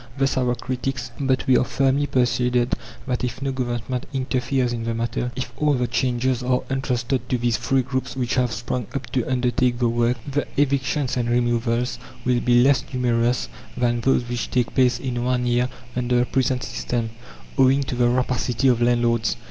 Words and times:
Thus 0.17 0.35
our 0.35 0.55
critics; 0.55 1.11
but 1.19 1.45
we 1.45 1.55
are 1.57 1.63
firmly 1.63 2.07
persuaded 2.07 2.73
that 3.05 3.23
if 3.23 3.39
no 3.39 3.51
Government 3.51 4.07
interferes 4.11 4.73
in 4.73 4.83
the 4.83 4.95
matter, 4.95 5.31
if 5.35 5.53
all 5.57 5.75
the 5.75 5.85
changes 5.85 6.41
are 6.41 6.63
entrusted 6.71 7.29
to 7.29 7.37
these 7.37 7.55
free 7.55 7.83
groups 7.83 8.15
which 8.15 8.33
have 8.33 8.51
sprung 8.51 8.87
up 8.95 9.05
to 9.11 9.23
undertake 9.31 9.77
the 9.77 9.87
work, 9.89 10.17
the 10.27 10.47
evictions 10.57 11.17
and 11.17 11.29
removals 11.29 11.99
will 12.25 12.39
be 12.39 12.63
less 12.63 12.83
numerous 12.91 13.47
than 13.77 14.01
those 14.01 14.27
which 14.27 14.49
take 14.49 14.73
place 14.73 14.97
in 14.99 15.23
one 15.23 15.45
year 15.45 15.69
under 15.95 16.17
the 16.17 16.25
present 16.25 16.63
system, 16.63 17.11
owing 17.59 17.83
to 17.83 17.93
the 17.93 18.09
rapacity 18.09 18.67
of 18.69 18.81
landlords. 18.81 19.35